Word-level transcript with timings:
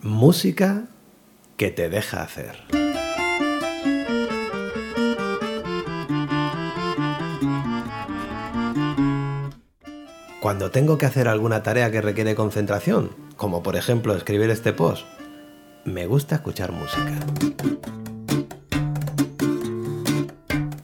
Música 0.00 0.84
que 1.56 1.72
te 1.72 1.88
deja 1.88 2.22
hacer. 2.22 2.56
Cuando 10.40 10.70
tengo 10.70 10.98
que 10.98 11.06
hacer 11.06 11.26
alguna 11.26 11.64
tarea 11.64 11.90
que 11.90 12.00
requiere 12.00 12.36
concentración, 12.36 13.10
como 13.36 13.64
por 13.64 13.74
ejemplo 13.74 14.14
escribir 14.14 14.50
este 14.50 14.72
post, 14.72 15.04
me 15.84 16.06
gusta 16.06 16.36
escuchar 16.36 16.70
música. 16.70 17.18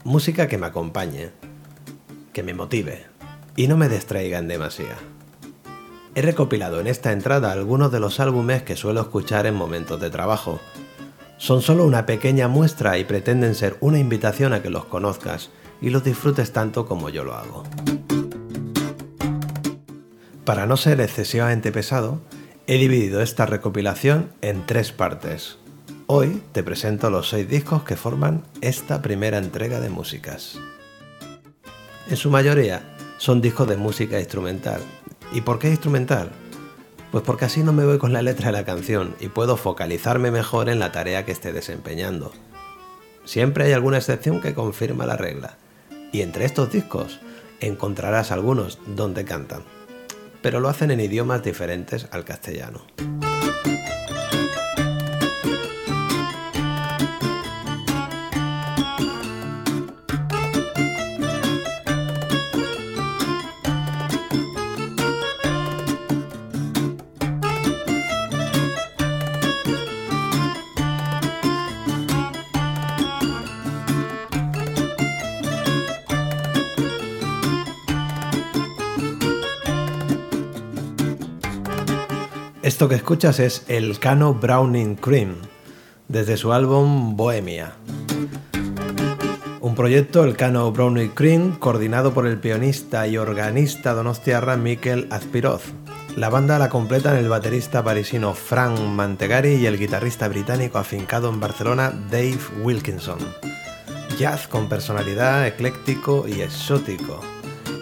Música 0.03 0.49
que 0.49 0.59
me 0.59 0.67
acompañe, 0.67 1.31
que 2.33 2.43
me 2.43 2.53
motive 2.53 3.07
y 3.55 3.69
no 3.69 3.77
me 3.77 3.89
distraiga 3.89 4.39
en 4.39 4.49
demasía. 4.49 4.97
He 6.17 6.23
recopilado 6.23 6.79
en 6.79 6.87
esta 6.87 7.11
entrada 7.11 7.51
algunos 7.51 7.91
de 7.91 7.99
los 7.99 8.21
álbumes 8.21 8.63
que 8.63 8.77
suelo 8.77 9.01
escuchar 9.01 9.47
en 9.47 9.57
momentos 9.57 10.01
de 10.01 10.11
trabajo. 10.11 10.61
Son 11.39 11.61
solo 11.61 11.85
una 11.85 12.07
pequeña 12.07 12.47
muestra 12.47 12.99
y 12.99 13.05
pretenden 13.05 13.57
ser 13.57 13.77
una 13.81 13.99
invitación 13.99 14.53
a 14.53 14.63
que 14.63 14.71
los 14.71 14.85
conozcas 14.85 15.51
y 15.81 15.91
los 15.91 16.05
disfrutes 16.05 16.53
tanto 16.53 16.87
como 16.87 17.09
yo 17.09 17.25
lo 17.25 17.35
hago. 17.35 17.65
Para 20.45 20.67
no 20.67 20.77
ser 20.77 21.01
excesivamente 21.01 21.73
pesado, 21.73 22.21
he 22.69 22.79
dividido 22.79 23.21
esta 23.21 23.45
recopilación 23.45 24.31
en 24.41 24.67
tres 24.67 24.93
partes. 24.93 25.59
Hoy 26.07 26.43
te 26.53 26.63
presento 26.63 27.11
los 27.11 27.29
seis 27.29 27.49
discos 27.49 27.83
que 27.83 27.97
forman 27.97 28.45
esta 28.61 29.03
primera 29.03 29.39
entrega 29.39 29.81
de 29.81 29.91
músicas. 29.91 30.61
En 32.09 32.17
su 32.17 32.31
mayoría 32.31 32.83
son 33.19 33.41
discos 33.41 33.67
de 33.67 33.77
música 33.77 34.21
instrumental. 34.21 34.81
¿Y 35.33 35.41
por 35.41 35.59
qué 35.59 35.71
instrumental? 35.71 36.31
Pues 37.11 37.25
porque 37.25 37.45
así 37.45 37.63
no 37.63 37.73
me 37.73 37.85
voy 37.85 37.99
con 37.99 38.13
la 38.13 38.23
letra 38.23 38.47
de 38.47 38.53
la 38.53 38.65
canción 38.65 39.15
y 39.21 39.29
puedo 39.29 39.57
focalizarme 39.57 40.31
mejor 40.31 40.69
en 40.69 40.79
la 40.79 40.93
tarea 40.93 41.25
que 41.25 41.33
esté 41.33 41.53
desempeñando. 41.53 42.33
Siempre 43.25 43.65
hay 43.65 43.73
alguna 43.73 43.99
excepción 43.99 44.41
que 44.41 44.55
confirma 44.55 45.07
la 45.07 45.17
regla, 45.17 45.57
y 46.13 46.23
entre 46.23 46.45
estos 46.45 46.71
discos 46.71 47.21
encontrarás 47.61 48.31
algunos 48.31 48.79
donde 48.87 49.25
cantan 49.25 49.63
pero 50.45 50.61
lo 50.61 50.69
hacen 50.69 50.91
en 50.91 51.01
idiomas 51.01 51.43
diferentes 51.43 52.07
al 52.11 52.27
castellano. 52.27 52.85
Esto 82.75 82.89
que 82.89 82.97
escuchas 82.97 83.39
es 83.39 83.65
el 83.69 84.01
Cano 84.01 84.35
Browning 84.35 84.97
Cream, 84.97 85.37
desde 86.09 86.37
su 86.37 86.53
álbum 86.53 87.17
Bohemia. 87.17 87.75
Un 89.61 89.77
proyecto, 89.77 90.25
el 90.25 90.37
Cano 90.37 90.73
Browning 90.73 91.11
Cream, 91.11 91.57
coordinado 91.61 92.13
por 92.13 92.27
el 92.27 92.41
pianista 92.41 93.07
y 93.07 93.17
organista 93.17 93.95
donostiarra 93.95 94.57
Mikel 94.57 95.07
Azpiroz. 95.13 95.63
La 96.17 96.31
banda 96.31 96.59
la 96.59 96.69
completan 96.69 97.17
el 97.17 97.29
baterista 97.29 97.85
parisino 97.85 98.35
Frank 98.35 98.81
Mantegari 98.81 99.55
y 99.55 99.67
el 99.67 99.79
guitarrista 99.79 100.27
británico 100.27 100.79
afincado 100.79 101.31
en 101.31 101.39
Barcelona 101.39 101.93
Dave 102.11 102.41
Wilkinson. 102.65 103.19
Jazz 104.19 104.49
con 104.49 104.69
personalidad, 104.69 105.47
ecléctico 105.47 106.27
y 106.27 106.41
exótico. 106.41 107.21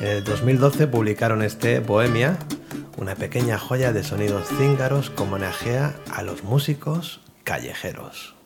En 0.03 0.09
el 0.09 0.25
2012 0.25 0.87
publicaron 0.87 1.41
este 1.41 1.81
Bohemia, 1.81 2.37
una 3.03 3.17
pequeña 3.17 3.59
joya 3.59 3.93
de 3.93 4.05
sonidos 4.05 4.47
cíngaros 4.47 5.11
que 5.11 5.25
homenajea 5.25 5.97
a 6.15 6.23
los 6.23 6.45
músicos 6.45 7.21
callejeros. 7.43 8.37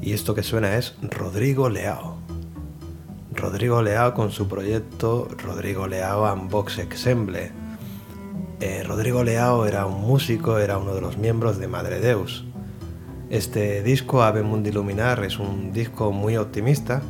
Y 0.00 0.12
esto 0.12 0.36
que 0.36 0.44
suena 0.44 0.76
es 0.76 0.94
Rodrigo 1.02 1.68
Leao. 1.68 2.18
Rodrigo 3.34 3.82
Leao 3.82 4.14
con 4.14 4.30
su 4.30 4.46
proyecto 4.46 5.26
Rodrigo 5.38 5.88
Leao 5.88 6.32
Unbox 6.32 6.78
Ensemble. 6.78 7.50
Eh, 8.60 8.84
Rodrigo 8.84 9.24
Leao 9.24 9.66
era 9.66 9.86
un 9.86 10.02
músico, 10.02 10.60
era 10.60 10.78
uno 10.78 10.94
de 10.94 11.00
los 11.00 11.18
miembros 11.18 11.58
de 11.58 11.66
Madre 11.66 11.98
Deus. 11.98 12.44
Este 13.28 13.82
disco, 13.82 14.22
Ave 14.22 14.44
Mundi 14.44 14.70
Luminar, 14.70 15.24
es 15.24 15.40
un 15.40 15.72
disco 15.72 16.12
muy 16.12 16.36
optimista 16.36 17.02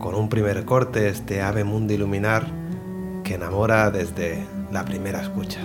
con 0.00 0.14
un 0.14 0.28
primer 0.28 0.64
corte 0.64 1.08
este 1.08 1.42
Ave 1.42 1.62
Mundi 1.62 1.96
Luminar 1.96 2.46
que 3.22 3.34
enamora 3.34 3.90
desde 3.90 4.44
la 4.72 4.84
primera 4.84 5.20
escucha. 5.20 5.60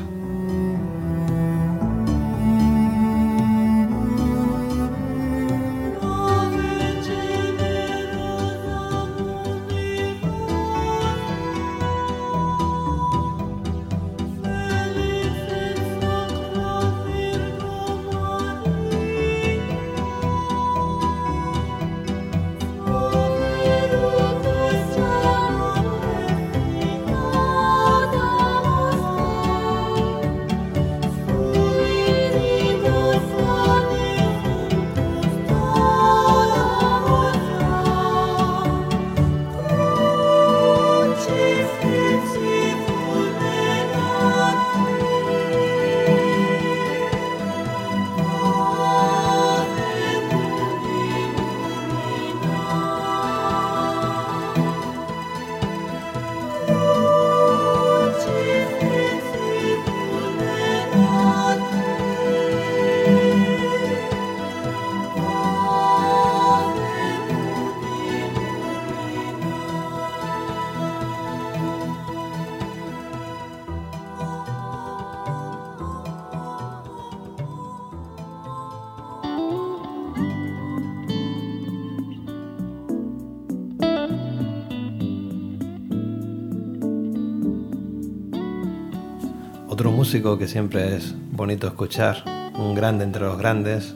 Que 90.15 90.47
siempre 90.47 90.95
es 90.95 91.13
bonito 91.31 91.67
escuchar, 91.67 92.23
un 92.57 92.73
grande 92.73 93.03
entre 93.03 93.23
los 93.23 93.38
grandes, 93.38 93.95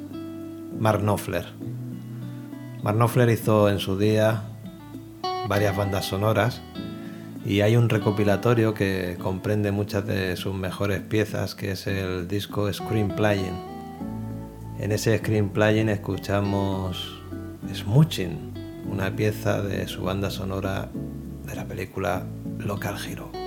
Mark 0.77 1.00
Knopfler. 1.00 1.45
Mark 2.83 2.98
Knopfler 2.98 3.30
hizo 3.30 3.69
en 3.69 3.80
su 3.80 3.98
día 3.98 4.44
varias 5.48 5.77
bandas 5.77 6.06
sonoras 6.06 6.62
y 7.45 7.62
hay 7.62 7.77
un 7.77 7.88
recopilatorio 7.88 8.74
que 8.74 9.18
comprende 9.18 9.71
muchas 9.71 10.06
de 10.06 10.36
sus 10.36 10.54
mejores 10.54 11.00
piezas, 11.00 11.56
que 11.56 11.71
es 11.71 11.88
el 11.88 12.27
disco 12.27 12.72
Screen 12.72 13.15
Playing. 13.15 13.57
En 14.77 14.92
ese 14.92 15.18
Screen 15.19 15.50
escuchamos 15.88 17.22
Smooching, 17.74 18.54
una 18.92 19.15
pieza 19.15 19.62
de 19.62 19.88
su 19.88 20.01
banda 20.01 20.30
sonora 20.30 20.89
de 21.48 21.56
la 21.56 21.63
película 21.63 22.25
Local 22.57 22.98
Hero. 23.07 23.38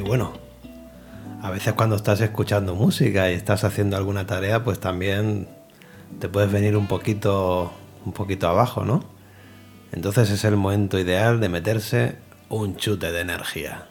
Bueno, 0.00 0.32
a 1.42 1.50
veces 1.50 1.74
cuando 1.74 1.96
estás 1.96 2.20
escuchando 2.20 2.74
música 2.74 3.30
y 3.30 3.34
estás 3.34 3.64
haciendo 3.64 3.96
alguna 3.96 4.26
tarea, 4.26 4.64
pues 4.64 4.80
también 4.80 5.48
te 6.18 6.28
puedes 6.28 6.50
venir 6.50 6.76
un 6.76 6.86
poquito, 6.86 7.72
un 8.04 8.12
poquito 8.12 8.48
abajo, 8.48 8.84
¿no? 8.84 9.04
Entonces 9.92 10.30
es 10.30 10.44
el 10.44 10.56
momento 10.56 10.98
ideal 10.98 11.40
de 11.40 11.48
meterse 11.48 12.16
un 12.48 12.76
chute 12.76 13.12
de 13.12 13.20
energía. 13.20 13.86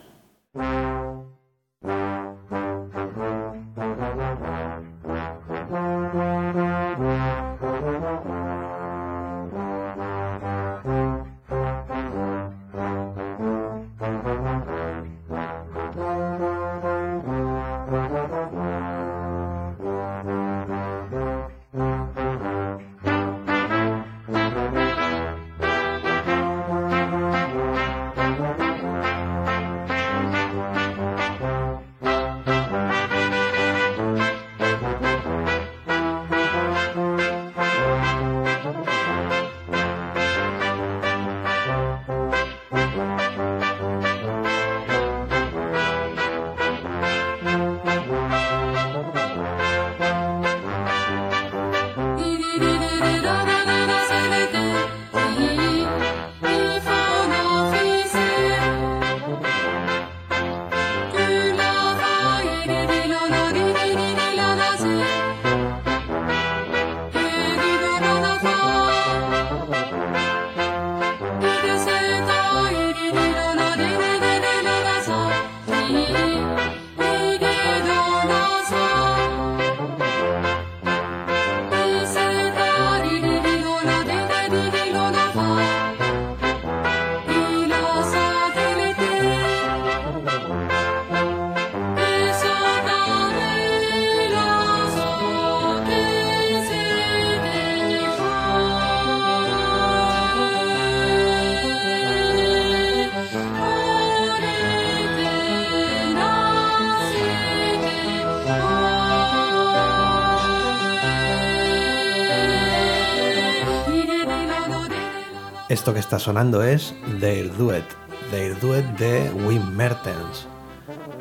Esto 115.72 115.94
que 115.94 116.00
está 116.00 116.18
sonando 116.18 116.62
es 116.62 116.92
Their 117.18 117.50
Duet, 117.56 117.86
Their 118.30 118.60
Duet 118.60 118.84
de 118.98 119.30
Wim 119.30 119.74
Mertens. 119.74 120.46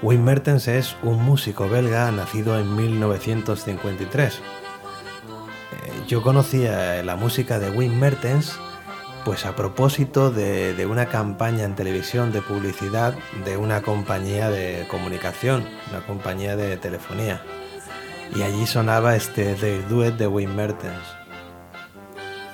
Wim 0.01 0.25
Mertens 0.25 0.67
es 0.67 0.93
un 1.03 1.23
músico 1.23 1.69
belga 1.69 2.11
nacido 2.11 2.59
en 2.59 2.75
1953. 2.75 4.33
Eh, 4.35 4.41
yo 6.05 6.21
conocía 6.21 7.01
la 7.01 7.15
música 7.15 7.59
de 7.59 7.71
Wim 7.71 7.97
Mertens 7.97 8.59
pues 9.23 9.45
a 9.45 9.55
propósito 9.55 10.31
de, 10.31 10.85
una 10.85 11.05
campaña 11.05 11.63
en 11.63 11.75
televisión 11.75 12.33
de 12.33 12.41
publicidad 12.41 13.15
de 13.45 13.55
una 13.55 13.81
compañía 13.81 14.49
de 14.49 14.85
comunicación, 14.89 15.63
una 15.91 16.05
compañía 16.05 16.57
de 16.57 16.75
telefonía. 16.75 17.41
Y 18.35 18.41
allí 18.41 18.67
sonaba 18.67 19.15
este 19.15 19.55
Their 19.55 19.87
Duet 19.87 20.15
de 20.15 20.27
Wim 20.27 20.53
Mertens. 20.53 21.20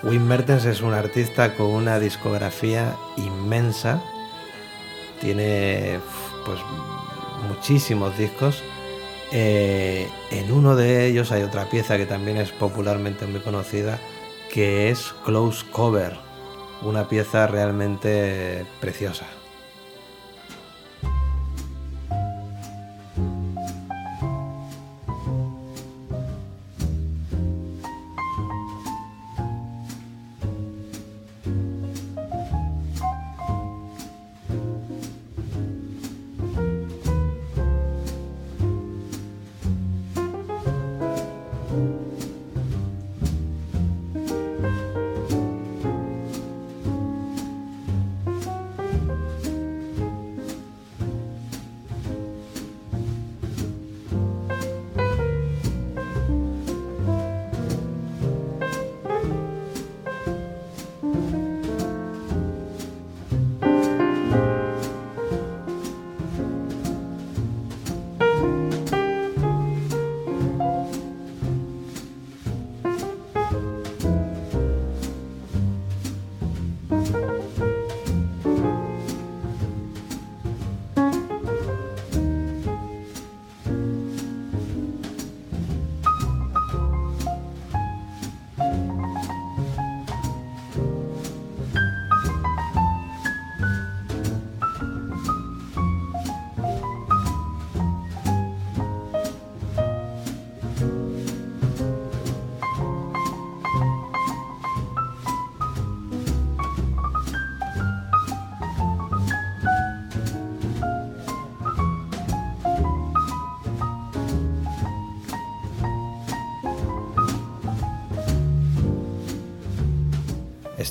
Wim 0.08 0.26
Mertens 0.26 0.64
es 0.64 0.82
un 0.82 0.94
artista 0.94 1.54
con 1.56 1.68
una 1.68 2.00
discografía 2.00 2.96
inmensa. 3.18 4.02
Tiene 5.20 6.00
pues 6.46 6.60
muchísimos 7.50 8.18
discos. 8.18 8.64
Eh, 9.34 10.08
en 10.32 10.54
uno 10.54 10.78
de 10.78 11.08
ellos 11.08 11.34
hay 11.34 11.44
otra 11.44 11.70
pieza 11.70 11.98
que 11.98 12.06
también 12.06 12.38
es 12.38 12.52
popularmente 12.54 13.28
muy 13.28 13.42
conocida, 13.42 14.00
que 14.50 14.90
es 14.90 15.14
Close 15.26 15.66
Cover, 15.74 16.16
una 16.84 17.10
pieza 17.10 17.46
realmente 17.46 18.66
preciosa. 18.80 19.26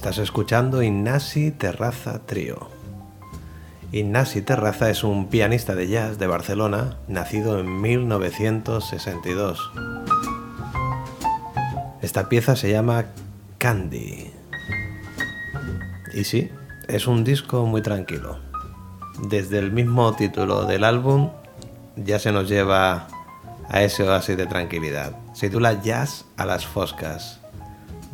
Estás 0.06 0.22
escuchando 0.22 0.84
Ignasi 0.84 1.50
Terraza 1.50 2.24
Trio. 2.26 2.68
Ignasi 3.90 4.40
Terraza 4.40 4.88
es 4.88 5.02
un 5.02 5.26
pianista 5.26 5.74
de 5.74 5.88
jazz 5.88 6.16
de 6.16 6.28
Barcelona, 6.28 6.96
nacido 7.08 7.58
en 7.58 7.80
1962. 7.80 9.72
Esta 12.02 12.28
pieza 12.28 12.54
se 12.54 12.70
llama 12.70 13.06
Candy. 13.58 14.30
Y 16.14 16.22
sí, 16.22 16.52
es 16.86 17.08
un 17.08 17.24
disco 17.24 17.66
muy 17.66 17.82
tranquilo. 17.82 18.38
Desde 19.28 19.58
el 19.58 19.72
mismo 19.72 20.14
título 20.14 20.66
del 20.66 20.84
álbum 20.84 21.30
ya 21.96 22.20
se 22.20 22.30
nos 22.30 22.48
lleva 22.48 23.08
a 23.68 23.82
ese 23.82 24.04
oasis 24.04 24.36
de 24.36 24.46
tranquilidad. 24.46 25.16
Se 25.32 25.48
titula 25.48 25.82
Jazz 25.82 26.26
a 26.36 26.46
las 26.46 26.64
foscas. 26.64 27.40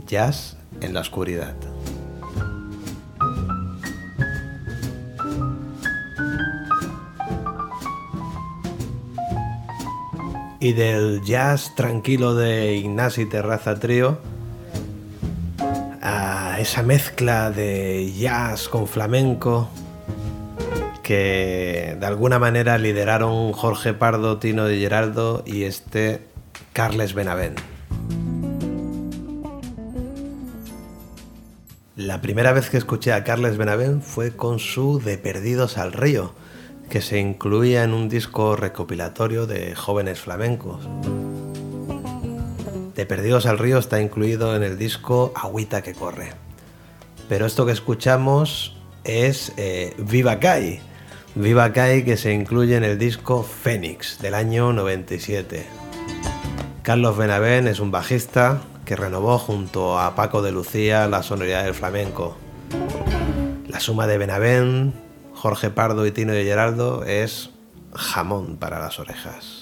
Jazz 0.06 0.56
en 0.80 0.94
la 0.94 1.00
oscuridad. 1.00 1.54
Y 10.62 10.74
del 10.74 11.22
jazz 11.24 11.74
tranquilo 11.74 12.36
de 12.36 12.76
Ignasi 12.76 13.26
Terraza 13.26 13.80
Trío 13.80 14.18
a 16.00 16.60
esa 16.60 16.84
mezcla 16.84 17.50
de 17.50 18.12
jazz 18.16 18.68
con 18.68 18.86
flamenco 18.86 19.68
que 21.02 21.96
de 21.98 22.06
alguna 22.06 22.38
manera 22.38 22.78
lideraron 22.78 23.52
Jorge 23.52 23.92
Pardo, 23.92 24.38
Tino 24.38 24.66
de 24.66 24.78
Geraldo 24.78 25.42
y 25.44 25.64
este 25.64 26.22
Carles 26.72 27.12
Benavent. 27.12 27.58
La 31.96 32.20
primera 32.20 32.52
vez 32.52 32.70
que 32.70 32.76
escuché 32.76 33.12
a 33.12 33.24
Carles 33.24 33.56
Benavent 33.56 34.00
fue 34.00 34.36
con 34.36 34.60
su 34.60 35.00
De 35.00 35.18
Perdidos 35.18 35.76
al 35.76 35.92
Río, 35.92 36.34
que 36.92 37.00
se 37.00 37.18
incluía 37.18 37.84
en 37.84 37.94
un 37.94 38.10
disco 38.10 38.54
recopilatorio 38.54 39.46
de 39.46 39.74
jóvenes 39.74 40.20
flamencos. 40.20 40.86
De 42.94 43.06
Perdidos 43.06 43.46
al 43.46 43.58
Río 43.58 43.78
está 43.78 43.98
incluido 43.98 44.54
en 44.54 44.62
el 44.62 44.76
disco 44.76 45.32
Agüita 45.34 45.80
que 45.80 45.94
corre. 45.94 46.34
Pero 47.30 47.46
esto 47.46 47.64
que 47.64 47.72
escuchamos 47.72 48.76
es 49.04 49.54
eh, 49.56 49.94
Viva 49.96 50.38
Kai, 50.38 50.80
Viva 51.34 51.72
Kai 51.72 52.04
que 52.04 52.18
se 52.18 52.34
incluye 52.34 52.76
en 52.76 52.84
el 52.84 52.98
disco 52.98 53.42
Fénix 53.42 54.18
del 54.20 54.34
año 54.34 54.74
97. 54.74 55.64
Carlos 56.82 57.16
Benavent 57.16 57.68
es 57.68 57.80
un 57.80 57.90
bajista 57.90 58.60
que 58.84 58.96
renovó 58.96 59.38
junto 59.38 59.98
a 59.98 60.14
Paco 60.14 60.42
de 60.42 60.52
Lucía 60.52 61.08
la 61.08 61.22
sonoridad 61.22 61.64
del 61.64 61.72
flamenco. 61.72 62.36
La 63.66 63.80
suma 63.80 64.06
de 64.06 64.18
Benavent, 64.18 64.94
Jorge 65.42 65.70
Pardo 65.70 66.06
y 66.06 66.12
Tino 66.12 66.32
de 66.32 66.44
Geraldo 66.44 67.02
es 67.02 67.50
jamón 67.96 68.58
para 68.58 68.78
las 68.78 69.00
orejas. 69.00 69.61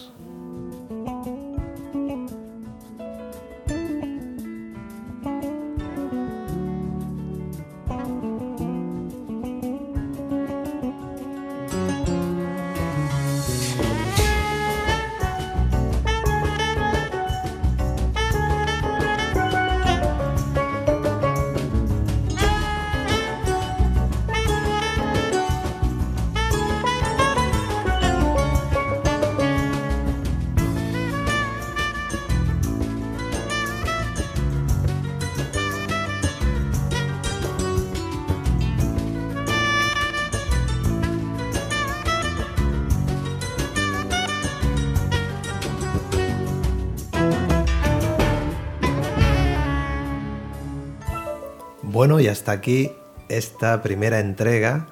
Bueno, 51.92 52.20
y 52.20 52.28
hasta 52.28 52.52
aquí 52.52 52.92
esta 53.28 53.82
primera 53.82 54.20
entrega 54.20 54.86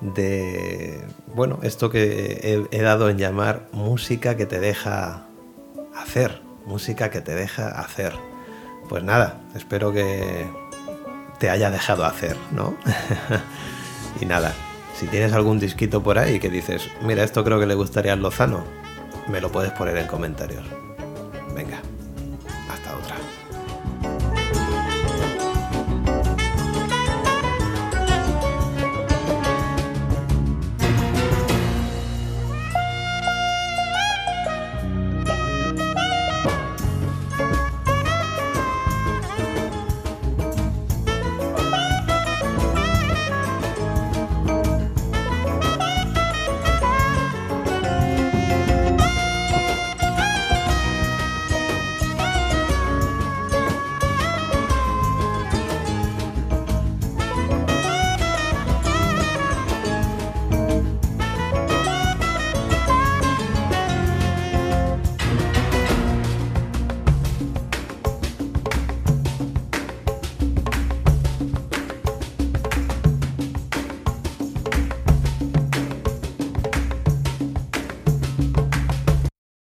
de, 0.00 0.98
bueno, 1.34 1.58
esto 1.62 1.90
que 1.90 2.66
he, 2.70 2.80
dado 2.80 3.10
en 3.10 3.18
llamar 3.18 3.68
música 3.72 4.34
que 4.38 4.46
te 4.46 4.58
deja 4.58 5.26
hacer, 5.94 6.40
música 6.64 7.10
que 7.10 7.20
te 7.20 7.34
deja 7.34 7.68
hacer. 7.68 8.14
Pues 8.88 9.04
nada, 9.04 9.42
espero 9.54 9.92
que 9.92 10.46
te 11.38 11.50
haya 11.50 11.70
dejado 11.70 12.06
hacer, 12.06 12.38
¿no? 12.50 12.74
y 14.22 14.24
nada, 14.24 14.54
si 14.98 15.06
tienes 15.06 15.34
algún 15.34 15.58
disquito 15.58 16.02
por 16.02 16.18
ahí 16.18 16.40
que 16.40 16.48
dices, 16.48 16.88
mira, 17.02 17.24
esto 17.24 17.44
creo 17.44 17.60
que 17.60 17.66
le 17.66 17.74
gustaría 17.74 18.14
al 18.14 18.22
Lozano, 18.22 18.64
me 19.30 19.42
lo 19.42 19.52
puedes 19.52 19.72
poner 19.72 19.98
en 19.98 20.06
comentarios. 20.06 20.64
Venga. 21.54 21.78